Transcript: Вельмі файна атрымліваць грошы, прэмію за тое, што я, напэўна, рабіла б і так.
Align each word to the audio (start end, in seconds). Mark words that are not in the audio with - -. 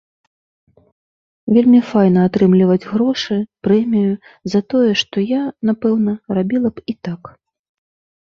Вельмі 1.57 1.81
файна 1.89 2.21
атрымліваць 2.29 2.87
грошы, 2.93 3.37
прэмію 3.67 4.13
за 4.53 4.59
тое, 4.75 4.89
што 5.01 5.17
я, 5.33 5.41
напэўна, 5.71 6.15
рабіла 6.39 6.69
б 6.79 6.87
і 6.95 6.97
так. 7.09 7.21